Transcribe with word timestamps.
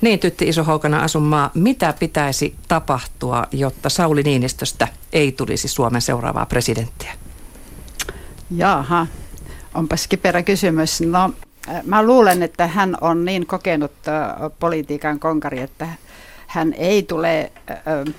Niin, 0.00 0.18
Tytti 0.18 0.48
Isohoukana 0.48 1.02
asummaa, 1.02 1.50
mitä 1.54 1.94
pitäisi 1.98 2.54
tapahtua, 2.68 3.46
jotta 3.52 3.88
Sauli 3.88 4.22
Niinistöstä 4.22 4.88
ei 5.12 5.32
tulisi 5.32 5.68
Suomen 5.68 6.00
seuraavaa 6.02 6.46
presidenttiä? 6.46 7.12
Jaha, 8.56 9.06
onpas 9.74 10.06
kiperä 10.06 10.42
kysymys. 10.42 11.00
No, 11.00 11.32
äh, 11.68 11.84
mä 11.84 12.02
luulen, 12.02 12.42
että 12.42 12.66
hän 12.66 12.96
on 13.00 13.24
niin 13.24 13.46
kokenut 13.46 13.92
äh, 14.08 14.50
politiikan 14.58 15.20
konkari, 15.20 15.60
että 15.60 15.88
hän 16.46 16.72
ei 16.72 17.02
tule 17.02 17.52
äh, 17.70 18.14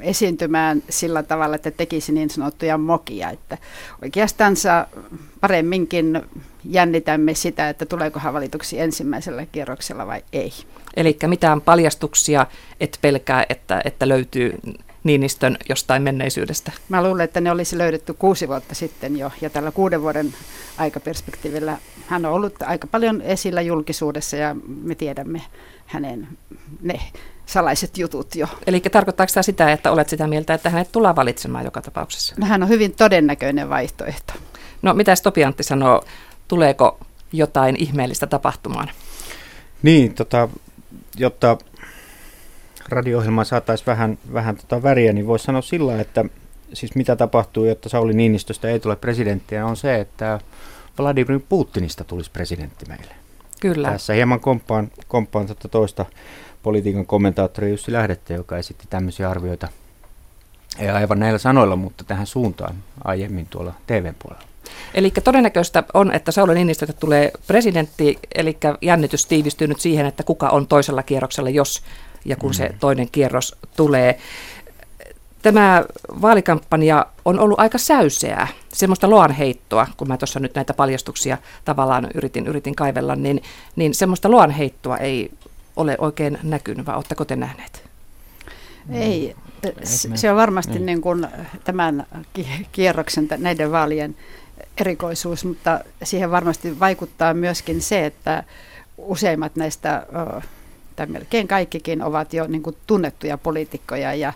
esiintymään 0.00 0.82
sillä 0.88 1.22
tavalla, 1.22 1.56
että 1.56 1.70
tekisi 1.70 2.12
niin 2.12 2.30
sanottuja 2.30 2.78
mokia. 2.78 3.30
Että 3.30 3.58
oikeastaan 4.02 4.56
paremminkin 5.40 6.22
jännitämme 6.64 7.34
sitä, 7.34 7.68
että 7.68 7.86
tuleeko 7.86 8.20
hän 8.20 8.34
valituksi 8.34 8.80
ensimmäisellä 8.80 9.46
kierroksella 9.46 10.06
vai 10.06 10.24
ei. 10.32 10.52
Eli 10.96 11.18
mitään 11.26 11.60
paljastuksia 11.60 12.46
et 12.80 12.98
pelkää, 13.02 13.46
että, 13.48 13.82
että 13.84 14.08
löytyy 14.08 14.58
Niinistön 15.04 15.56
jostain 15.68 16.02
menneisyydestä? 16.02 16.72
Mä 16.88 17.02
luulen, 17.02 17.24
että 17.24 17.40
ne 17.40 17.50
olisi 17.50 17.78
löydetty 17.78 18.14
kuusi 18.14 18.48
vuotta 18.48 18.74
sitten 18.74 19.16
jo, 19.16 19.32
ja 19.40 19.50
tällä 19.50 19.70
kuuden 19.70 20.02
vuoden 20.02 20.34
aikaperspektiivillä 20.78 21.78
hän 22.12 22.26
on 22.26 22.32
ollut 22.32 22.62
aika 22.62 22.86
paljon 22.86 23.20
esillä 23.20 23.60
julkisuudessa, 23.60 24.36
ja 24.36 24.56
me 24.82 24.94
tiedämme 24.94 25.42
hänen 25.86 26.28
ne 26.82 27.00
salaiset 27.46 27.98
jutut 27.98 28.34
jo. 28.34 28.46
Eli 28.66 28.80
tarkoittaako 28.80 29.32
tämä 29.34 29.42
sitä, 29.42 29.72
että 29.72 29.90
olet 29.90 30.08
sitä 30.08 30.26
mieltä, 30.26 30.54
että 30.54 30.70
hänet 30.70 30.92
tullaan 30.92 31.16
valitsemaan 31.16 31.64
joka 31.64 31.82
tapauksessa? 31.82 32.34
No, 32.38 32.46
hän 32.46 32.62
on 32.62 32.68
hyvin 32.68 32.92
todennäköinen 32.92 33.68
vaihtoehto. 33.70 34.32
No 34.82 34.94
mitä 34.94 35.14
Stopiantti 35.14 35.62
sanoo, 35.62 36.04
tuleeko 36.48 36.98
jotain 37.32 37.76
ihmeellistä 37.78 38.26
tapahtumaan? 38.26 38.90
Niin, 39.82 40.14
tota, 40.14 40.48
jotta 41.16 41.58
radio-ohjelmaan 42.88 43.46
saataisiin 43.46 43.86
vähän, 43.86 44.18
vähän 44.32 44.56
tota 44.56 44.82
väriä, 44.82 45.12
niin 45.12 45.26
voisi 45.26 45.44
sanoa 45.44 45.62
sillä, 45.62 46.00
että 46.00 46.24
siis 46.72 46.94
mitä 46.94 47.16
tapahtuu, 47.16 47.64
jotta 47.64 47.88
Sauli 47.88 48.14
Niinistöstä 48.14 48.68
ei 48.68 48.80
tule 48.80 48.96
presidenttiä, 48.96 49.66
on 49.66 49.76
se, 49.76 50.00
että 50.00 50.40
Vladimir 50.98 51.40
Putinista 51.48 52.04
tulisi 52.04 52.30
presidentti 52.30 52.86
meille. 52.88 53.14
Kyllä. 53.60 53.90
Tässä 53.90 54.12
hieman 54.12 54.40
komppaan, 54.40 54.90
komppaan 55.08 55.46
toista 55.70 56.06
politiikan 56.62 57.06
kommentaattori 57.06 57.70
Jussi 57.70 57.92
Lähdettä, 57.92 58.34
joka 58.34 58.58
esitti 58.58 58.84
tämmöisiä 58.90 59.30
arvioita, 59.30 59.68
ei 60.78 60.88
aivan 60.88 61.20
näillä 61.20 61.38
sanoilla, 61.38 61.76
mutta 61.76 62.04
tähän 62.04 62.26
suuntaan 62.26 62.74
aiemmin 63.04 63.46
tuolla 63.46 63.74
TVn 63.86 64.14
puolella. 64.18 64.44
Eli 64.94 65.10
todennäköistä 65.10 65.84
on, 65.94 66.12
että 66.12 66.32
Sauli 66.32 66.54
Niinistöstä 66.54 66.92
tulee 66.92 67.32
presidentti, 67.46 68.18
eli 68.34 68.58
jännitys 68.80 69.26
tiivistyy 69.26 69.66
nyt 69.66 69.80
siihen, 69.80 70.06
että 70.06 70.22
kuka 70.22 70.48
on 70.48 70.66
toisella 70.66 71.02
kierroksella, 71.02 71.50
jos 71.50 71.82
ja 72.24 72.36
kun 72.36 72.50
mm. 72.50 72.54
se 72.54 72.74
toinen 72.80 73.08
kierros 73.10 73.56
tulee. 73.76 74.18
Tämä 75.42 75.84
vaalikampanja 76.22 77.06
on 77.24 77.38
ollut 77.38 77.60
aika 77.60 77.78
säyseää, 77.78 78.48
semmoista 78.72 79.10
loanheittoa, 79.10 79.86
kun 79.96 80.08
mä 80.08 80.16
tuossa 80.16 80.40
nyt 80.40 80.54
näitä 80.54 80.74
paljastuksia 80.74 81.38
tavallaan 81.64 82.08
yritin, 82.14 82.46
yritin 82.46 82.74
kaivella, 82.74 83.16
niin, 83.16 83.42
niin 83.76 83.94
semmoista 83.94 84.30
loanheittoa 84.30 84.96
ei 84.96 85.30
ole 85.76 85.96
oikein 85.98 86.38
näkynyt, 86.42 86.86
vai 86.86 86.94
oletteko 86.94 87.24
te 87.24 87.36
nähneet? 87.36 87.84
Ei, 88.92 89.36
se 90.14 90.30
on 90.30 90.36
varmasti 90.36 90.72
niin. 90.72 90.86
Niin 90.86 91.00
kuin 91.00 91.26
tämän 91.64 92.06
kierroksen, 92.72 93.28
näiden 93.38 93.72
vaalien 93.72 94.16
erikoisuus, 94.80 95.44
mutta 95.44 95.80
siihen 96.02 96.30
varmasti 96.30 96.80
vaikuttaa 96.80 97.34
myöskin 97.34 97.80
se, 97.80 98.06
että 98.06 98.44
useimmat 98.98 99.56
näistä, 99.56 100.06
tai 100.96 101.06
melkein 101.06 101.48
kaikkikin, 101.48 102.02
ovat 102.02 102.32
jo 102.32 102.46
niin 102.46 102.62
kuin 102.62 102.76
tunnettuja 102.86 103.38
poliitikkoja 103.38 104.14
ja 104.14 104.32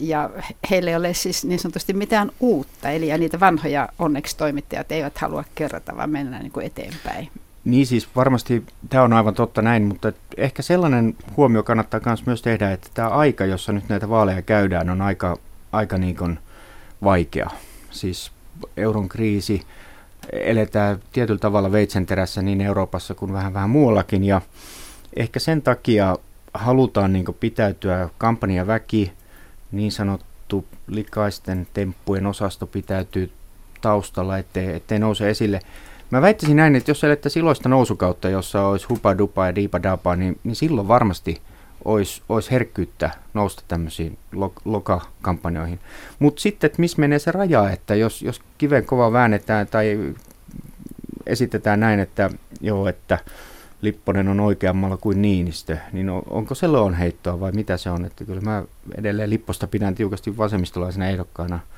ja 0.00 0.30
heille 0.70 0.90
ei 0.90 0.96
ole 0.96 1.14
siis 1.14 1.44
niin 1.44 1.58
sanotusti 1.58 1.92
mitään 1.92 2.30
uutta, 2.40 2.90
eli 2.90 3.08
ja 3.08 3.18
niitä 3.18 3.40
vanhoja 3.40 3.88
onneksi 3.98 4.36
toimittajat 4.36 4.92
eivät 4.92 5.18
halua 5.18 5.44
kerrata, 5.54 5.96
vaan 5.96 6.10
mennä 6.10 6.38
niin 6.38 6.52
kuin 6.52 6.66
eteenpäin. 6.66 7.30
Niin 7.64 7.86
siis 7.86 8.08
varmasti 8.16 8.64
tämä 8.88 9.04
on 9.04 9.12
aivan 9.12 9.34
totta 9.34 9.62
näin, 9.62 9.82
mutta 9.82 10.12
ehkä 10.36 10.62
sellainen 10.62 11.14
huomio 11.36 11.62
kannattaa 11.62 12.00
myös 12.26 12.42
tehdä, 12.42 12.72
että 12.72 12.88
tämä 12.94 13.08
aika, 13.08 13.44
jossa 13.44 13.72
nyt 13.72 13.88
näitä 13.88 14.08
vaaleja 14.08 14.42
käydään, 14.42 14.90
on 14.90 15.02
aika, 15.02 15.36
aika 15.72 15.98
niin 15.98 16.16
kuin 16.16 16.38
vaikea. 17.04 17.50
Siis 17.90 18.32
euron 18.76 19.08
kriisi, 19.08 19.62
eletään 20.32 20.98
tietyllä 21.12 21.38
tavalla 21.38 21.72
veitsenterässä 21.72 22.42
niin 22.42 22.60
Euroopassa 22.60 23.14
kuin 23.14 23.32
vähän 23.32 23.54
vähän 23.54 23.70
muuallakin 23.70 24.24
ja 24.24 24.40
ehkä 25.16 25.40
sen 25.40 25.62
takia 25.62 26.16
halutaan 26.54 27.12
niin 27.12 27.24
pitäytyä 27.40 28.08
kampanjaväki, 28.18 29.12
niin 29.72 29.92
sanottu 29.92 30.64
likaisten 30.86 31.66
temppujen 31.74 32.26
osasto 32.26 32.66
pitäytyy 32.66 33.32
taustalla, 33.80 34.38
ettei, 34.38 34.76
ettei 34.76 34.98
nouse 34.98 35.30
esille. 35.30 35.60
Mä 36.10 36.22
väittäisin 36.22 36.56
näin, 36.56 36.76
että 36.76 36.90
jos 36.90 37.04
elettäisiin 37.04 37.40
iloista 37.40 37.68
nousukautta, 37.68 38.28
jossa 38.28 38.66
olisi 38.66 38.86
hupa 38.88 39.18
dupa 39.18 39.46
ja 39.46 39.54
diipa 39.54 39.82
dapa, 39.82 40.16
niin, 40.16 40.38
niin 40.44 40.56
silloin 40.56 40.88
varmasti 40.88 41.40
olisi, 41.84 42.22
olisi 42.28 42.50
herkkyyttä 42.50 43.10
nousta 43.34 43.62
tämmöisiin 43.68 44.18
lo, 44.32 44.52
lokakampanjoihin. 44.64 45.80
Mutta 46.18 46.42
sitten, 46.42 46.68
että 46.68 46.80
missä 46.80 47.00
menee 47.00 47.18
se 47.18 47.32
raja, 47.32 47.70
että 47.70 47.94
jos, 47.94 48.22
jos 48.22 48.40
kiven 48.58 48.84
kova 48.84 49.12
väännetään 49.12 49.66
tai 49.66 50.14
esitetään 51.26 51.80
näin, 51.80 52.00
että 52.00 52.30
joo, 52.60 52.88
että 52.88 53.18
Lipponen 53.82 54.28
on 54.28 54.40
oikeammalla 54.40 54.96
kuin 54.96 55.22
Niinistö, 55.22 55.76
niin 55.92 56.10
on, 56.10 56.22
onko 56.30 56.54
se 56.54 56.66
heittoa 56.98 57.40
vai 57.40 57.52
mitä 57.52 57.76
se 57.76 57.90
on? 57.90 58.04
Että 58.04 58.24
kyllä 58.24 58.40
mä 58.40 58.64
edelleen 58.98 59.30
Lipposta 59.30 59.66
pidän 59.66 59.94
tiukasti 59.94 60.36
vasemmistolaisena 60.36 61.08
ehdokkaana– 61.08 61.60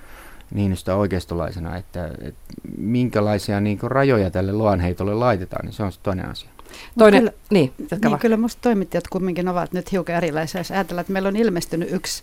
Niinistö 0.50 0.97
oikeistolaisena, 0.97 1.76
että, 1.76 2.10
että 2.20 2.53
minkälaisia 2.78 3.60
niin 3.60 3.78
rajoja 3.82 4.31
tälle 4.31 4.53
loanheitolle 4.53 5.14
laitetaan, 5.14 5.64
niin 5.64 5.72
se 5.72 5.82
on 5.82 5.93
se 5.93 6.00
toinen 6.03 6.28
asia. 6.28 6.50
Toinen, 6.98 7.20
kyllä, 7.20 7.32
niin, 7.50 7.72
niin 7.78 8.19
kyllä 8.19 8.37
minusta 8.37 8.62
toimittajat 8.62 9.09
kumminkin 9.09 9.48
ovat 9.48 9.72
nyt 9.72 9.93
hiukan 9.93 10.16
erilaisia. 10.16 10.60
Jos 10.60 10.70
ajatellaan, 10.70 11.00
että 11.00 11.12
meillä 11.12 11.28
on 11.28 11.37
ilmestynyt 11.37 11.93
yksi 11.93 12.22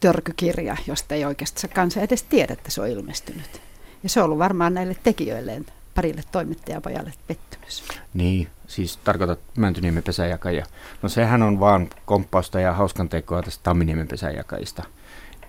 törkykirja, 0.00 0.76
josta 0.86 1.14
ei 1.14 1.24
oikeastaan 1.24 1.74
kansa 1.74 2.00
edes 2.00 2.22
tiedä, 2.22 2.52
että 2.52 2.70
se 2.70 2.80
on 2.80 2.88
ilmestynyt. 2.88 3.60
Ja 4.02 4.08
se 4.08 4.20
on 4.20 4.24
ollut 4.24 4.38
varmaan 4.38 4.74
näille 4.74 4.96
tekijöilleen 5.02 5.66
parille 5.94 6.22
toimittajapojalle 6.32 7.12
pettymys. 7.26 7.84
Niin, 8.14 8.48
siis 8.66 8.96
tarkoitat 8.96 9.38
Mäntyniemen 9.56 10.02
pesäjakajia. 10.02 10.66
No 11.02 11.08
sehän 11.08 11.42
on 11.42 11.60
vaan 11.60 11.88
komppausta 12.06 12.60
ja 12.60 12.72
hauskantekoa 12.72 13.42
tästä 13.42 13.62
Tamminiemen 13.62 14.08
pesäjakajista 14.08 14.82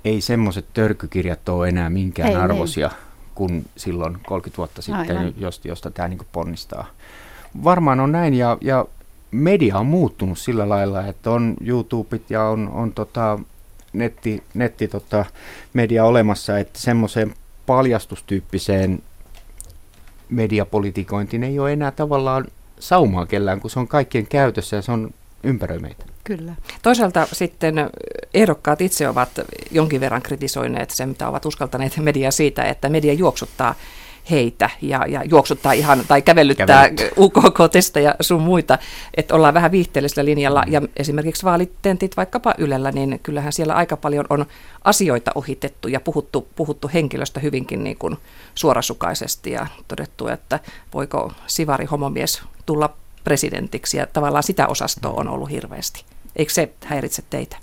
ei 0.05 0.21
semmoiset 0.21 0.65
törkykirjat 0.73 1.49
ole 1.49 1.69
enää 1.69 1.89
minkään 1.89 2.29
ei, 2.29 2.35
niin. 2.35 2.43
arvoisia 2.43 2.87
ei. 2.87 2.93
kuin 3.35 3.65
silloin 3.77 4.17
30 4.25 4.57
vuotta 4.57 4.81
sitten, 4.81 5.33
josta, 5.37 5.67
josta 5.67 5.91
tämä 5.91 6.07
niin 6.07 6.19
ponnistaa. 6.31 6.87
Varmaan 7.63 7.99
on 7.99 8.11
näin 8.11 8.33
ja, 8.33 8.57
ja 8.61 8.85
media 9.31 9.77
on 9.77 9.85
muuttunut 9.85 10.39
sillä 10.39 10.69
lailla, 10.69 11.07
että 11.07 11.31
on 11.31 11.53
YouTubeit 11.61 12.29
ja 12.29 12.43
on, 12.43 12.69
on 12.69 12.93
tota, 12.93 13.39
netti, 13.93 14.43
netti 14.53 14.87
tota, 14.87 15.25
media 15.73 16.05
olemassa, 16.05 16.59
että 16.59 16.79
semmoiseen 16.79 17.33
paljastustyyppiseen 17.65 19.03
mediapolitikointiin 20.29 21.43
ei 21.43 21.59
ole 21.59 21.73
enää 21.73 21.91
tavallaan 21.91 22.45
saumaa 22.79 23.25
kellään, 23.25 23.59
kun 23.59 23.69
se 23.69 23.79
on 23.79 23.87
kaikkien 23.87 24.27
käytössä 24.27 24.75
ja 24.75 24.81
se 24.81 24.91
on 24.91 25.11
ympäröi 25.43 25.79
meitä. 25.79 26.05
Kyllä. 26.23 26.55
Toisaalta 26.81 27.27
sitten 27.33 27.75
ehdokkaat 28.33 28.81
itse 28.81 29.09
ovat 29.09 29.29
jonkin 29.71 30.01
verran 30.01 30.21
kritisoineet 30.21 30.91
sen, 30.91 31.09
mitä 31.09 31.27
ovat 31.27 31.45
uskaltaneet 31.45 31.97
mediaa 31.97 32.31
siitä, 32.31 32.63
että 32.63 32.89
media 32.89 33.13
juoksuttaa 33.13 33.75
heitä 34.29 34.69
ja, 34.81 35.05
ja 35.07 35.23
juoksuttaa 35.23 35.71
ihan 35.71 36.01
tai 36.07 36.21
kävellyttää 36.21 36.89
UKK-testejä 37.17 38.15
sun 38.19 38.41
muita, 38.41 38.77
että 39.13 39.35
ollaan 39.35 39.53
vähän 39.53 39.71
viihteellisellä 39.71 40.25
linjalla 40.25 40.63
ja 40.67 40.81
esimerkiksi 40.97 41.45
vaalitentit 41.45 42.17
vaikkapa 42.17 42.53
Ylellä, 42.57 42.91
niin 42.91 43.19
kyllähän 43.23 43.53
siellä 43.53 43.73
aika 43.73 43.97
paljon 43.97 44.25
on 44.29 44.45
asioita 44.83 45.31
ohitettu 45.35 45.87
ja 45.87 45.99
puhuttu, 45.99 46.47
puhuttu 46.55 46.89
henkilöstä 46.93 47.39
hyvinkin 47.39 47.83
niin 47.83 47.97
kuin 47.97 48.17
suorasukaisesti 48.55 49.51
ja 49.51 49.67
todettu, 49.87 50.27
että 50.27 50.59
voiko 50.93 51.31
sivari 51.47 51.85
homomies 51.85 52.41
tulla 52.65 52.89
presidentiksi 53.23 53.97
ja 53.97 54.07
tavallaan 54.07 54.43
sitä 54.43 54.67
osastoa 54.67 55.13
on 55.13 55.27
ollut 55.27 55.49
hirveästi. 55.49 56.03
Eikö 56.35 56.53
se 56.53 56.69
häiritse 56.85 57.23
teitä? 57.29 57.57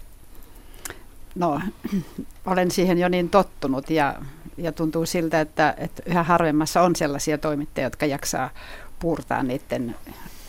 No, 1.35 1.61
olen 2.47 2.70
siihen 2.70 2.99
jo 2.99 3.09
niin 3.09 3.29
tottunut 3.29 3.91
ja, 3.91 4.14
ja 4.56 4.72
tuntuu 4.72 5.06
siltä, 5.06 5.40
että, 5.40 5.75
että 5.78 6.02
yhä 6.06 6.22
harvemmassa 6.22 6.82
on 6.82 6.96
sellaisia 6.96 7.38
toimittajia, 7.38 7.87
jotka 7.87 8.06
jaksaa 8.06 8.50
puurtaa 8.99 9.43
niiden, 9.43 9.94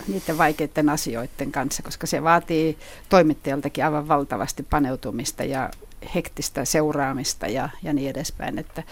niiden 0.07 0.37
vaikeiden 0.37 0.89
asioiden 0.89 1.51
kanssa, 1.51 1.83
koska 1.83 2.07
se 2.07 2.23
vaatii 2.23 2.77
toimittajaltakin 3.09 3.85
aivan 3.85 4.07
valtavasti 4.07 4.63
paneutumista 4.63 5.43
ja 5.43 5.69
hektistä 6.15 6.65
seuraamista 6.65 7.47
ja, 7.47 7.69
ja 7.83 7.93
niin 7.93 8.09
edespäin. 8.09 8.59
Että 8.59 8.83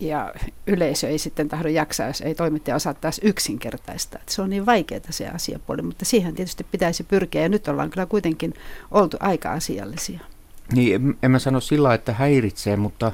ja 0.00 0.34
yleisö 0.66 1.08
ei 1.08 1.18
sitten 1.18 1.48
tahdo 1.48 1.68
jaksaa, 1.68 2.06
jos 2.06 2.20
ei 2.20 2.34
toimittaja 2.34 2.76
osaa 2.76 2.94
taas 2.94 3.20
yksinkertaista. 3.24 4.18
Että 4.18 4.32
se 4.32 4.42
on 4.42 4.50
niin 4.50 4.66
vaikeaa 4.66 5.00
se 5.10 5.28
asiapuoli, 5.28 5.82
mutta 5.82 6.04
siihen 6.04 6.34
tietysti 6.34 6.64
pitäisi 6.64 7.04
pyrkiä 7.04 7.42
ja 7.42 7.48
nyt 7.48 7.68
ollaan 7.68 7.90
kyllä 7.90 8.06
kuitenkin 8.06 8.54
oltu 8.90 9.16
aika 9.20 9.52
asiallisia. 9.52 10.20
Niin, 10.72 11.18
en 11.22 11.30
mä 11.30 11.38
sano 11.38 11.60
sillä 11.60 11.94
että 11.94 12.12
häiritsee, 12.12 12.76
mutta 12.76 13.12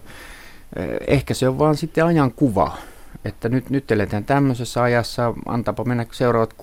ehkä 1.06 1.34
se 1.34 1.48
on 1.48 1.58
vaan 1.58 1.76
sitten 1.76 2.04
ajan 2.04 2.32
kuva. 2.32 2.76
Että 3.24 3.48
nyt, 3.48 3.70
nyt 3.70 3.90
eletään 3.90 4.24
tämmöisessä 4.24 4.82
ajassa, 4.82 5.34
antaapa 5.46 5.84
mennä 5.84 6.06
seuraavat 6.12 6.52
6-12 6.52 6.56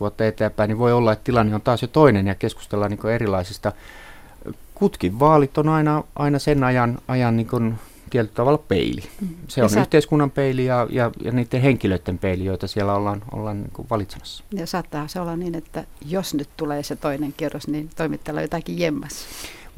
vuotta 0.00 0.26
eteenpäin, 0.26 0.68
niin 0.68 0.78
voi 0.78 0.92
olla, 0.92 1.12
että 1.12 1.24
tilanne 1.24 1.54
on 1.54 1.62
taas 1.62 1.82
jo 1.82 1.88
toinen 1.88 2.26
ja 2.26 2.34
keskustellaan 2.34 2.90
niin 2.90 3.14
erilaisista. 3.14 3.72
Kutkin 4.74 5.20
vaalit 5.20 5.58
on 5.58 5.68
aina, 5.68 6.04
aina 6.16 6.38
sen 6.38 6.64
ajan, 6.64 6.98
ajan 7.08 7.36
niin 7.36 7.78
tietyllä 8.12 8.34
tavalla 8.34 8.58
peili. 8.58 9.02
Mm. 9.20 9.28
Se 9.48 9.62
on 9.62 9.70
ja 9.74 9.80
yhteiskunnan 9.80 10.30
peili 10.30 10.64
ja, 10.64 10.86
ja, 10.90 11.10
ja 11.24 11.32
niiden 11.32 11.62
henkilöiden 11.62 12.18
peili, 12.18 12.44
joita 12.44 12.66
siellä 12.66 12.94
ollaan, 12.94 13.22
ollaan 13.32 13.60
niin 13.62 13.86
valitsemassa. 13.90 14.44
Ja 14.54 14.66
saattaa 14.66 15.08
se 15.08 15.20
olla 15.20 15.36
niin, 15.36 15.54
että 15.54 15.84
jos 16.06 16.34
nyt 16.34 16.48
tulee 16.56 16.82
se 16.82 16.96
toinen 16.96 17.34
kierros, 17.36 17.68
niin 17.68 17.90
toimittajalla 17.96 18.38
on 18.38 18.44
jotakin 18.44 18.78
jemmas. 18.78 19.24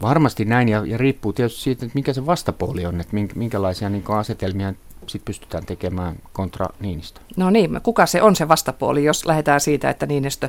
Varmasti 0.00 0.44
näin 0.44 0.68
ja, 0.68 0.86
ja 0.86 0.98
riippuu 0.98 1.32
tietysti 1.32 1.60
siitä, 1.60 1.86
että 1.86 1.98
mikä 1.98 2.12
se 2.12 2.26
vastapuoli 2.26 2.86
on, 2.86 3.00
että 3.00 3.16
minkälaisia 3.34 3.90
niin 3.90 4.04
asetelmia 4.08 4.74
sit 5.06 5.24
pystytään 5.24 5.66
tekemään 5.66 6.16
kontra 6.32 6.66
Niinistö. 6.80 7.20
No 7.36 7.50
niin, 7.50 7.80
kuka 7.82 8.06
se 8.06 8.22
on 8.22 8.36
se 8.36 8.48
vastapuoli, 8.48 9.04
jos 9.04 9.26
lähdetään 9.26 9.60
siitä, 9.60 9.90
että 9.90 10.06
Niinistö 10.06 10.48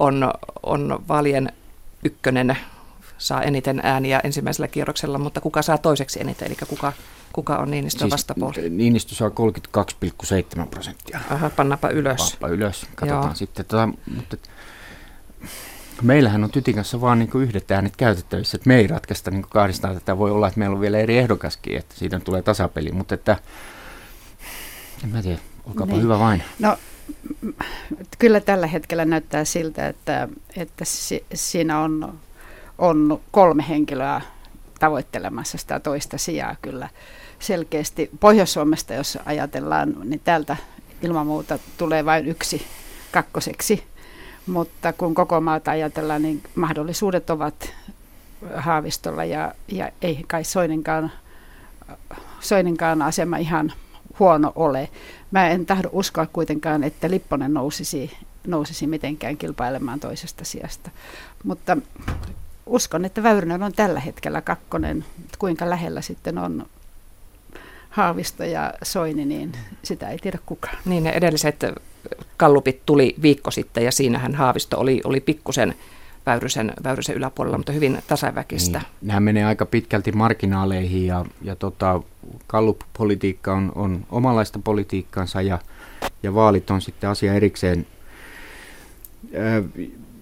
on, 0.00 0.30
on 0.62 1.04
vaalien 1.08 1.52
ykkönen, 2.04 2.56
saa 3.18 3.42
eniten 3.42 3.80
ääniä 3.82 4.20
ensimmäisellä 4.24 4.68
kierroksella, 4.68 5.18
mutta 5.18 5.40
kuka 5.40 5.62
saa 5.62 5.78
toiseksi 5.78 6.20
eniten, 6.20 6.48
eli 6.48 6.56
kuka, 6.68 6.92
kuka 7.32 7.56
on 7.56 7.70
Niinistön 7.70 8.00
siis 8.00 8.12
vastapuoli? 8.12 8.70
Niinistö 8.70 9.14
saa 9.14 9.28
32,7 9.28 10.66
prosenttia. 10.70 11.20
Aha, 11.30 11.50
pannapa 11.50 11.88
ylös. 11.88 12.18
Pannapa 12.20 12.48
ylös, 12.48 12.86
katsotaan 12.94 13.24
Joo. 13.24 13.34
sitten. 13.34 13.64
Tota, 13.64 13.88
mutta 14.14 14.36
meillähän 16.02 16.44
on 16.44 16.50
Tytin 16.50 16.74
kanssa 16.74 17.00
vaan 17.00 17.18
niin 17.18 17.30
yhdet 17.34 17.70
äänet 17.70 17.96
käytettävissä, 17.96 18.56
että 18.56 18.68
me 18.68 18.76
ei 18.76 18.86
ratkaista 18.86 19.30
niin 19.30 19.42
kahdestaan 19.42 19.94
tätä. 19.94 20.18
Voi 20.18 20.30
olla, 20.30 20.46
että 20.48 20.58
meillä 20.58 20.74
on 20.74 20.80
vielä 20.80 20.98
eri 20.98 21.18
ehdokaskin, 21.18 21.76
että 21.76 21.94
siitä 21.96 22.20
tulee 22.20 22.42
tasapeli, 22.42 22.92
mutta 22.92 23.14
että 23.14 23.36
en 25.04 25.10
mä 25.10 25.22
tiedä, 25.22 25.38
olkaapa 25.66 25.92
niin. 25.92 26.02
hyvä 26.02 26.18
vain. 26.18 26.42
No 26.58 26.78
kyllä 28.18 28.40
tällä 28.40 28.66
hetkellä 28.66 29.04
näyttää 29.04 29.44
siltä, 29.44 29.88
että, 29.88 30.28
että 30.56 30.84
si, 30.84 31.24
siinä 31.34 31.80
on, 31.80 32.18
on 32.78 33.20
kolme 33.30 33.64
henkilöä 33.68 34.20
tavoittelemassa 34.80 35.58
sitä 35.58 35.80
toista 35.80 36.18
sijaa 36.18 36.56
kyllä 36.62 36.88
selkeästi. 37.38 38.10
Pohjois-Suomesta, 38.20 38.94
jos 38.94 39.18
ajatellaan, 39.24 39.94
niin 40.04 40.20
täältä 40.24 40.56
ilman 41.02 41.26
muuta 41.26 41.58
tulee 41.78 42.04
vain 42.04 42.28
yksi 42.28 42.66
kakkoseksi 43.12 43.91
mutta 44.46 44.92
kun 44.92 45.14
koko 45.14 45.40
maata 45.40 45.70
ajatellaan, 45.70 46.22
niin 46.22 46.42
mahdollisuudet 46.54 47.30
ovat 47.30 47.74
Haavistolla 48.56 49.24
ja, 49.24 49.54
ja 49.68 49.90
ei 50.02 50.24
kai 50.26 50.44
Soininkaan, 50.44 51.12
Soininkaan 52.40 53.02
asema 53.02 53.36
ihan 53.36 53.72
huono 54.18 54.52
ole. 54.56 54.88
Mä 55.30 55.48
en 55.48 55.66
tahdo 55.66 55.88
uskoa 55.92 56.26
kuitenkaan, 56.32 56.84
että 56.84 57.10
Lipponen 57.10 57.54
nousisi, 57.54 58.16
nousisi 58.46 58.86
mitenkään 58.86 59.36
kilpailemaan 59.36 60.00
toisesta 60.00 60.44
sijasta. 60.44 60.90
Mutta 61.44 61.76
uskon, 62.66 63.04
että 63.04 63.22
Väyrynen 63.22 63.62
on 63.62 63.72
tällä 63.72 64.00
hetkellä 64.00 64.40
kakkonen. 64.40 65.04
Kuinka 65.38 65.70
lähellä 65.70 66.00
sitten 66.00 66.38
on 66.38 66.66
Haavisto 67.90 68.44
ja 68.44 68.74
Soini, 68.82 69.24
niin 69.24 69.52
sitä 69.82 70.08
ei 70.08 70.18
tiedä 70.18 70.38
kukaan. 70.46 70.76
Niin 70.84 71.04
ne 71.04 71.10
edelliset 71.10 71.64
kallupit 72.36 72.86
tuli 72.86 73.14
viikko 73.22 73.50
sitten 73.50 73.84
ja 73.84 73.92
siinähän 73.92 74.34
Haavisto 74.34 74.80
oli, 74.80 75.00
oli 75.04 75.20
pikkusen 75.20 75.74
Väyrysen, 76.26 76.72
Väyrysen 76.84 77.16
yläpuolella, 77.16 77.56
mutta 77.56 77.72
hyvin 77.72 77.98
tasaväkistä. 78.06 78.78
Niin. 78.78 78.88
Nämä 79.02 79.20
menee 79.20 79.44
aika 79.44 79.66
pitkälti 79.66 80.12
marginaaleihin 80.12 81.06
ja, 81.06 81.24
ja 81.42 81.56
tota, 81.56 82.02
kallupolitiikka 82.46 83.52
on, 83.52 83.72
on 83.74 84.06
omanlaista 84.10 84.58
politiikkaansa 84.64 85.42
ja, 85.42 85.58
ja 86.22 86.34
vaalit 86.34 86.70
on 86.70 86.80
sitten 86.80 87.10
asia 87.10 87.34
erikseen. 87.34 87.86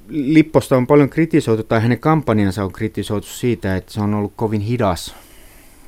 Lipposta 0.08 0.76
on 0.76 0.86
paljon 0.86 1.10
kritisoitu, 1.10 1.62
tai 1.62 1.80
hänen 1.80 1.98
kampanjansa 1.98 2.64
on 2.64 2.72
kritisoitu 2.72 3.26
siitä, 3.26 3.76
että 3.76 3.92
se 3.92 4.00
on 4.00 4.14
ollut 4.14 4.32
kovin 4.36 4.60
hidas 4.60 5.14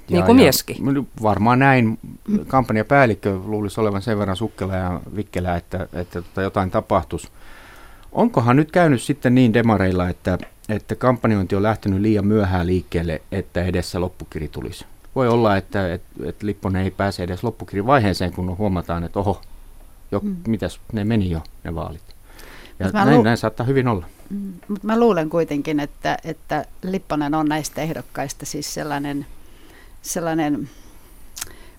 ja, 0.08 0.16
niin 0.16 0.24
kuin 0.24 0.36
mieskin. 0.36 0.76
Varmaan 1.22 1.58
näin. 1.58 1.98
Kampanjapäällikkö 2.46 3.38
luulisi 3.44 3.80
olevan 3.80 4.02
sen 4.02 4.18
verran 4.18 4.36
sukkela 4.36 4.76
ja 4.76 5.00
vikkelä, 5.16 5.56
että, 5.56 5.88
että 5.92 6.22
tota 6.22 6.42
jotain 6.42 6.70
tapahtuisi. 6.70 7.28
Onkohan 8.12 8.56
nyt 8.56 8.70
käynyt 8.70 9.02
sitten 9.02 9.34
niin 9.34 9.54
demareilla, 9.54 10.08
että, 10.08 10.38
että 10.68 10.94
kampanjointi 10.94 11.56
on 11.56 11.62
lähtenyt 11.62 12.00
liian 12.00 12.26
myöhään 12.26 12.66
liikkeelle, 12.66 13.22
että 13.32 13.64
edessä 13.64 14.00
loppukiri 14.00 14.48
tulisi? 14.48 14.86
Voi 15.14 15.28
olla, 15.28 15.56
että, 15.56 15.94
että, 15.94 16.28
että 16.28 16.46
Lipponen 16.46 16.84
ei 16.84 16.90
pääse 16.90 17.22
edes 17.22 17.44
loppukirivaiheeseen, 17.44 18.32
kun 18.32 18.58
huomataan, 18.58 19.04
että 19.04 19.18
oho, 19.18 19.40
jo, 20.12 20.20
mm. 20.20 20.36
mitäs 20.46 20.80
ne 20.92 21.04
meni 21.04 21.30
jo 21.30 21.42
ne 21.64 21.74
vaalit. 21.74 22.02
Ja 22.78 22.90
näin, 22.90 23.16
lu- 23.16 23.22
näin 23.22 23.36
saattaa 23.36 23.66
hyvin 23.66 23.88
olla. 23.88 24.06
Mm, 24.30 24.52
mutta 24.68 24.86
mä 24.86 25.00
luulen 25.00 25.30
kuitenkin, 25.30 25.80
että, 25.80 26.18
että 26.24 26.64
Lipponen 26.82 27.34
on 27.34 27.46
näistä 27.46 27.82
ehdokkaista 27.82 28.46
siis 28.46 28.74
sellainen– 28.74 29.26
sellainen, 30.02 30.70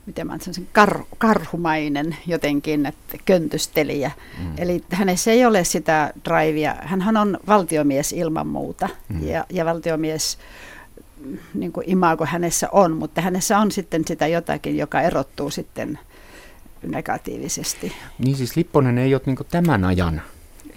miten 0.06 0.28
mä 0.28 0.38
sen 0.40 0.68
kar, 0.72 1.04
karhumainen 1.18 2.18
jotenkin, 2.28 2.86
että 2.86 3.18
köntystelijä. 3.26 4.12
Mm. 4.40 4.54
Eli 4.58 4.84
hänessä 4.90 5.32
ei 5.32 5.46
ole 5.46 5.64
sitä 5.64 6.14
drivea. 6.26 6.76
Hänhän 6.82 7.18
on 7.18 7.40
valtiomies 7.48 8.14
ilman 8.14 8.48
muuta 8.48 8.90
mm. 9.10 9.28
ja, 9.28 9.46
ja 9.50 9.66
valtiomies 9.66 10.38
niin 11.54 11.72
kuin 11.72 11.90
imago 11.90 12.26
hänessä 12.26 12.70
on, 12.72 12.98
mutta 12.98 13.22
hänessä 13.22 13.60
on 13.60 13.72
sitten 13.72 14.08
sitä 14.08 14.28
jotakin, 14.28 14.78
joka 14.78 15.02
erottuu 15.02 15.50
sitten 15.50 16.00
negatiivisesti. 16.88 17.94
Niin 18.20 18.36
siis 18.36 18.56
Lipponen 18.56 18.98
ei 18.98 19.16
ole 19.16 19.22
niin 19.26 19.38
tämän 19.52 19.84
ajan 19.84 20.22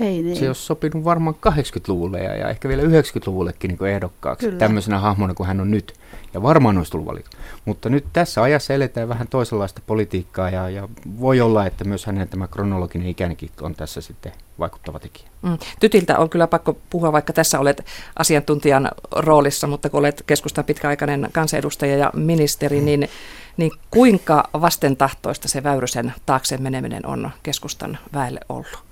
ei 0.00 0.22
niin. 0.22 0.37
Se 0.37 0.46
olisi 0.46 0.62
sopinut 0.62 1.04
varmaan 1.04 1.37
80-luvulle 1.48 2.19
ja, 2.19 2.37
ja 2.37 2.48
ehkä 2.48 2.69
vielä 2.69 2.82
90-luvullekin 2.82 3.69
niin 3.69 3.94
ehdokkaaksi 3.94 4.46
Kyllä. 4.46 4.58
tämmöisenä 4.58 4.98
hahmona 4.98 5.34
kuin 5.34 5.46
hän 5.46 5.60
on 5.60 5.70
nyt. 5.70 5.94
Ja 6.34 6.43
varmaan 6.43 6.78
olisi 6.78 6.93
tullut 6.93 7.08
valittu. 7.08 7.37
Mutta 7.64 7.88
nyt 7.88 8.04
tässä 8.12 8.43
ajassa 8.43 8.75
eletään 8.75 9.08
vähän 9.08 9.28
toisenlaista 9.28 9.82
politiikkaa 9.87 10.50
ja, 10.50 10.70
ja 10.70 10.88
voi 11.20 11.40
olla, 11.40 11.66
että 11.66 11.84
myös 11.84 12.06
hänen 12.06 12.28
tämä 12.28 12.48
kronologinen 12.48 13.08
ikäänkin 13.08 13.50
on 13.60 13.75
tässä 13.75 14.00
sitten 14.00 14.32
vaikuttava 14.58 14.98
tekijä. 14.98 15.28
Mm. 15.43 15.58
Tytiltä 15.81 16.19
on 16.19 16.31
kyllä 16.31 16.46
pakko 16.46 16.78
puhua, 16.90 17.12
vaikka 17.12 17.32
tässä 17.32 17.60
olet 17.60 17.84
asiantuntijan 18.19 18.90
roolissa, 19.12 19.67
mutta 19.67 19.91
kun 19.91 20.00
olet 20.00 20.22
keskustan 20.26 20.65
pitkäaikainen 20.65 21.29
kansanedustaja 21.32 21.96
ja 21.96 22.10
ministeri, 22.15 22.79
mm. 22.79 22.84
niin, 22.84 23.08
niin 23.56 23.72
kuinka 23.91 24.44
vastentahtoista 24.53 25.48
se 25.48 25.62
Väyrysen 25.62 26.15
taakse 26.26 26.56
meneminen 26.56 27.06
on 27.06 27.31
keskustan 27.43 27.98
väelle 28.15 28.41
ollut? 28.48 28.85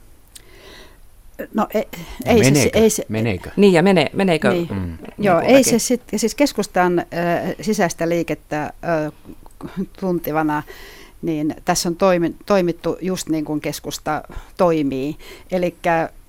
No 1.55 1.67
ei, 1.75 1.89
ei 2.27 2.39
meneekö? 2.39 2.79
se, 2.79 2.83
ei 2.83 2.91
se, 2.91 3.05
meneekö? 3.09 3.51
Niin 3.57 3.73
ja 3.73 3.83
mene, 3.83 4.11
meneekö? 4.13 4.51
Niin. 4.51 4.69
Mm. 4.71 4.77
Niin 4.81 4.99
Joo, 5.19 5.41
ei 5.41 5.65
se 5.65 5.79
sit, 5.79 6.03
siis 6.17 6.35
keskustan 6.35 6.99
äh, 6.99 7.07
sisäistä 7.61 8.09
liikettä 8.09 8.63
äh, 8.63 9.13
tuntivana, 10.01 10.63
niin 11.23 11.55
tässä 11.65 11.89
on 11.89 11.97
toimi, 11.97 12.35
toimittu 12.47 12.97
just 13.01 13.29
niin 13.29 13.45
kuin 13.45 13.61
keskusta 13.61 14.23
toimii. 14.57 15.17
Eli 15.51 15.75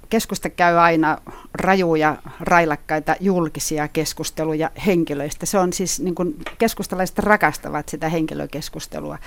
keskusta 0.10 0.50
käy 0.50 0.78
aina 0.78 1.18
rajuja, 1.54 2.18
railakkaita 2.40 3.16
julkisia 3.20 3.88
keskusteluja 3.88 4.72
henkilöistä. 4.86 5.46
Se 5.46 5.60
on 5.60 5.74
siis, 5.74 6.00
niin 6.00 6.16
kuin 6.16 6.36
keskustalaiset 6.58 7.20
rakastavat 7.20 7.90
sitä 7.90 8.10
henkilökeskustelua. 8.10 9.18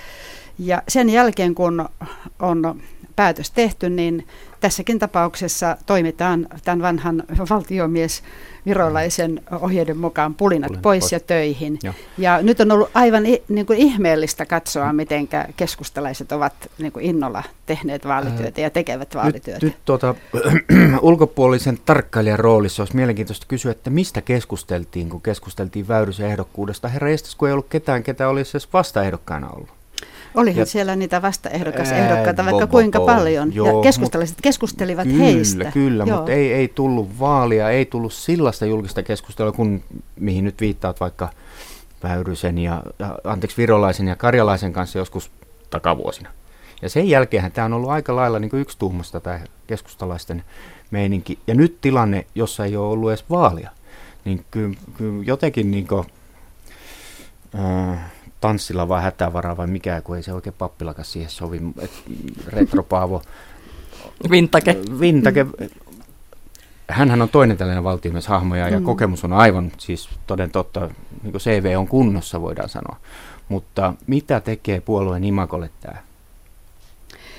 Ja 0.58 0.82
sen 0.88 1.10
jälkeen, 1.10 1.54
kun 1.54 1.88
on 2.38 2.80
päätös 3.16 3.50
tehty, 3.50 3.90
niin 3.90 4.26
tässäkin 4.60 4.98
tapauksessa 4.98 5.76
toimitaan 5.86 6.46
tämän 6.64 6.82
vanhan 6.82 7.22
valtiomies 7.50 8.22
virolaisen 8.66 9.40
ohjeiden 9.60 9.96
mukaan 9.96 10.34
pulinat, 10.34 10.68
pulinat 10.68 10.82
pois, 10.82 11.02
pois 11.02 11.12
ja 11.12 11.20
töihin. 11.20 11.78
Ja. 11.82 11.94
ja 12.18 12.42
nyt 12.42 12.60
on 12.60 12.72
ollut 12.72 12.90
aivan 12.94 13.22
niin 13.48 13.66
kuin 13.66 13.78
ihmeellistä 13.78 14.46
katsoa, 14.46 14.92
miten 14.92 15.28
keskustalaiset 15.56 16.32
ovat 16.32 16.52
niin 16.78 16.92
kuin 16.92 17.04
innolla 17.04 17.42
tehneet 17.66 18.06
vaalityötä 18.06 18.60
ja 18.60 18.70
tekevät 18.70 19.14
vaalityötä. 19.14 19.66
Nyt, 19.66 19.72
nyt 19.72 19.84
tuota, 19.84 20.14
ulkopuolisen 21.02 21.78
tarkkailijan 21.84 22.38
roolissa 22.38 22.82
olisi 22.82 22.96
mielenkiintoista 22.96 23.46
kysyä, 23.48 23.72
että 23.72 23.90
mistä 23.90 24.20
keskusteltiin, 24.22 25.08
kun 25.08 25.22
keskusteltiin 25.22 25.88
Väyrysen 25.88 26.26
ehdokkuudesta. 26.26 26.88
Herra 26.88 27.08
Estes, 27.08 27.34
kun 27.34 27.48
ei 27.48 27.52
ollut 27.52 27.68
ketään, 27.68 28.02
ketä 28.02 28.28
olisi 28.28 28.50
edes 28.50 28.72
vastaehdokkaana 28.72 29.48
ollut. 29.50 29.77
Olihan 30.34 30.58
ja, 30.58 30.66
siellä 30.66 30.96
niitä 30.96 31.22
vastaehdokasehdokkaita 31.22 32.44
vaikka 32.44 32.66
bo, 32.66 32.70
kuinka 32.70 32.98
bo, 32.98 33.06
paljon. 33.06 33.54
Joo, 33.54 33.76
ja 33.76 33.82
keskustelivat, 33.82 34.34
keskustelivat 34.42 35.08
kyllä, 35.08 35.24
heistä. 35.24 35.70
Kyllä, 35.72 36.04
joo. 36.04 36.16
mutta 36.16 36.32
ei, 36.32 36.52
ei 36.52 36.68
tullut 36.68 37.18
vaalia, 37.18 37.70
ei 37.70 37.86
tullut 37.86 38.12
sellaista 38.12 38.66
julkista 38.66 39.02
keskustelua, 39.02 39.52
kun, 39.52 39.82
mihin 40.20 40.44
nyt 40.44 40.60
viittaat 40.60 41.00
vaikka 41.00 41.28
Väyrysen 42.02 42.58
ja, 42.58 42.82
anteeksi, 43.24 43.56
Virolaisen 43.56 44.08
ja 44.08 44.16
Karjalaisen 44.16 44.72
kanssa 44.72 44.98
joskus 44.98 45.30
takavuosina. 45.70 46.30
Ja 46.82 46.88
sen 46.88 47.08
jälkeen 47.08 47.52
tämä 47.52 47.64
on 47.64 47.72
ollut 47.72 47.90
aika 47.90 48.16
lailla 48.16 48.38
niin 48.38 48.50
yksi 48.52 48.78
tuumasta 48.78 49.20
tämä 49.20 49.40
keskustalaisten 49.66 50.44
meininki. 50.90 51.38
Ja 51.46 51.54
nyt 51.54 51.80
tilanne, 51.80 52.26
jossa 52.34 52.64
ei 52.64 52.76
ole 52.76 52.88
ollut 52.88 53.10
edes 53.10 53.24
vaalia, 53.30 53.70
niin 54.24 54.44
kyllä, 54.50 54.76
kyllä 54.96 55.24
jotenkin 55.24 55.70
niin 55.70 55.86
kuin, 55.86 56.04
äh, 57.58 57.98
tanssilla 58.40 58.88
vai 58.88 59.02
hätävaraa 59.02 59.56
vai 59.56 59.66
mikä, 59.66 60.00
kun 60.00 60.16
ei 60.16 60.22
se 60.22 60.32
oikein 60.32 60.54
pappilakas 60.58 61.12
siihen 61.12 61.30
sovi. 61.30 61.60
Et 61.80 61.90
retropaavo. 62.46 63.22
Vintake. 64.30 64.76
Vintake. 65.00 65.46
Hänhän 66.88 67.22
on 67.22 67.28
toinen 67.28 67.56
tällainen 67.56 67.84
valtiomieshahmo 67.84 68.56
ja, 68.56 68.66
mm. 68.66 68.72
ja 68.72 68.80
kokemus 68.80 69.24
on 69.24 69.32
aivan 69.32 69.72
siis 69.78 70.08
toden 70.26 70.50
totta, 70.50 70.90
niin 71.22 71.32
kuin 71.32 71.42
CV 71.42 71.74
on 71.78 71.88
kunnossa 71.88 72.40
voidaan 72.40 72.68
sanoa. 72.68 72.96
Mutta 73.48 73.94
mitä 74.06 74.40
tekee 74.40 74.80
puolueen 74.80 75.24
imakolle 75.24 75.70
tämä? 75.80 75.96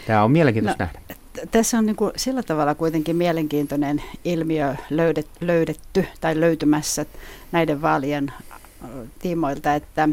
Tämä 0.08 0.24
on 0.24 0.32
mielenkiintoista 0.32 0.84
no, 0.84 0.90
nähdä. 0.94 1.20
Tässä 1.52 1.78
on 1.78 1.86
niin 1.86 1.96
kuin 1.96 2.12
sillä 2.16 2.44
tavalla 2.44 2.76
kuitenkin 2.76 3.16
mielenkiintoinen 3.16 4.04
ilmiö 4.26 4.76
löydet, 4.90 5.28
löydetty 5.42 6.06
tai 6.22 6.40
löytymässä 6.40 7.06
näiden 7.52 7.82
vaalien 7.82 8.34
tiimoilta, 9.20 9.76
että 9.76 10.10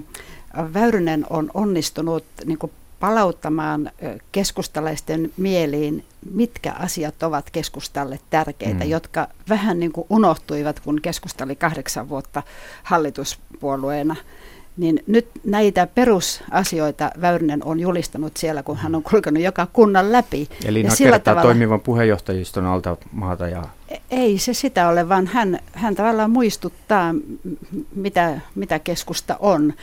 Väyrynen 0.75 1.27
on 1.31 1.51
onnistunut 1.55 2.25
niin 2.45 2.59
kuin 2.59 2.73
palauttamaan 3.01 3.91
keskustalaisten 4.33 5.33
mieliin, 5.37 6.05
mitkä 6.31 6.73
asiat 6.73 7.23
ovat 7.23 7.51
keskustalle 7.51 8.19
tärkeitä, 8.31 8.85
mm. 8.85 8.91
jotka 8.91 9.29
vähän 9.49 9.81
niin 9.81 9.93
kuin 9.93 10.07
unohtuivat, 10.11 10.81
kun 10.81 11.01
keskusta 11.01 11.45
oli 11.45 11.57
kahdeksan 11.57 12.09
vuotta 12.09 12.43
hallituspuolueena. 12.83 14.17
Niin 14.77 15.03
nyt 15.07 15.29
näitä 15.45 15.87
perusasioita 15.87 17.11
Väyrynen 17.21 17.65
on 17.65 17.81
julistanut 17.81 18.37
siellä, 18.37 18.63
kun 18.63 18.77
hän 18.77 18.95
on 18.95 19.03
kulkenut 19.03 19.43
joka 19.43 19.67
kunnan 19.73 20.13
läpi. 20.13 20.49
Eli 20.65 20.83
ja 20.83 20.91
sillä 20.91 21.19
tavalla, 21.19 21.43
toimivan 21.43 21.81
puheenjohtajiston 21.81 22.67
alta 22.67 22.97
maata 23.13 23.49
ja... 23.49 23.65
E- 23.89 23.97
ei 24.11 24.39
se 24.39 24.55
sitä 24.55 24.89
ole, 24.89 25.09
vaan 25.09 25.27
hän, 25.27 25.59
hän 25.73 25.95
tavallaan 25.95 26.31
muistuttaa, 26.31 27.15
mitä, 27.95 28.41
mitä 28.55 28.79
keskusta 28.79 29.37
on. 29.41 29.75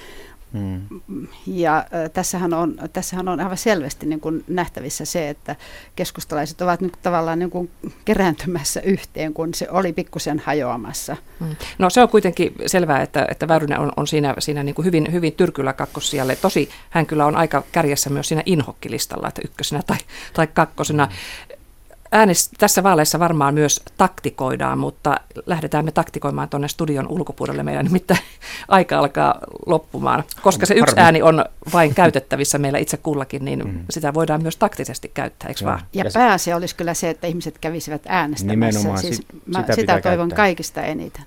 Mm. 0.53 1.27
Ja 1.48 1.77
äh, 1.77 2.12
tässähän, 2.13 2.53
on, 2.53 2.75
tässähän 2.93 3.27
on 3.27 3.39
aivan 3.39 3.57
selvästi 3.57 4.05
niin 4.05 4.19
kuin 4.19 4.43
nähtävissä 4.48 5.05
se, 5.05 5.29
että 5.29 5.55
keskustalaiset 5.95 6.62
ovat 6.62 6.81
nyt 6.81 6.98
tavallaan 7.01 7.39
niin 7.39 7.50
kuin 7.50 7.72
kerääntymässä 8.05 8.81
yhteen, 8.81 9.33
kun 9.33 9.53
se 9.53 9.67
oli 9.69 9.93
pikkusen 9.93 10.39
hajoamassa. 10.39 11.17
Mm. 11.39 11.55
No 11.77 11.89
se 11.89 12.01
on 12.01 12.10
kuitenkin 12.10 12.55
selvää, 12.65 13.01
että, 13.01 13.27
että 13.31 13.48
Väyrynen 13.48 13.79
on, 13.79 13.91
on 13.98 14.07
siinä, 14.07 14.36
siinä 14.39 14.63
niin 14.63 14.75
kuin 14.75 14.86
hyvin, 14.86 15.12
hyvin 15.12 15.33
tyrkyllä 15.33 15.74
kakkossijalle. 15.74 16.36
Tosi 16.36 16.69
hän 16.89 17.05
kyllä 17.05 17.25
on 17.25 17.36
aika 17.36 17.63
kärjessä 17.72 18.10
myös 18.10 18.27
siinä 18.27 18.43
inhokkilistalla, 18.45 19.27
että 19.27 19.41
ykkösenä 19.45 19.81
tai, 19.88 19.98
tai 20.33 20.48
kakkosena. 20.48 21.07
Äänest, 22.13 22.51
tässä 22.58 22.84
vaaleissa 22.84 23.20
varmaan 23.20 23.53
myös 23.53 23.82
taktikoidaan, 23.98 24.77
mutta 24.77 25.15
lähdetään 25.46 25.86
me 25.86 25.91
taktikoimaan 25.91 26.50
tuonne 26.50 26.67
studion 26.67 27.08
ulkopuolelle. 27.08 27.63
Meidän 27.63 27.86
nimittäin 27.86 28.20
aika 28.67 29.00
alkaa 29.00 29.39
loppumaan. 29.65 30.24
Koska 30.41 30.65
se 30.65 30.74
yksi 30.74 30.96
ääni 30.98 31.22
on 31.22 31.46
vain 31.74 31.96
käytettävissä 31.96 32.58
meillä 32.58 32.79
itse 32.79 32.98
kullakin, 32.98 33.46
niin 33.46 33.60
mm. 33.65 33.79
sitä 33.89 34.13
voidaan 34.13 34.41
myös 34.41 34.58
taktisesti 34.58 35.12
käyttää, 35.13 35.48
eikö 35.50 35.65
vaan? 35.65 35.82
Ja 35.93 36.05
pääasia 36.13 36.55
olisi 36.55 36.75
kyllä 36.75 36.93
se, 36.93 37.10
että 37.10 37.27
ihmiset 37.27 37.58
kävisivät 37.58 38.01
äänestämässä. 38.08 38.79
Nimenomaan, 38.79 38.98
siis 38.98 39.17
sit, 39.17 39.25
mä 39.46 39.62
sitä, 39.62 39.75
sitä 39.75 40.01
toivon 40.01 40.29
käyttää. 40.29 40.46
kaikista 40.46 40.82
eniten. 40.82 41.25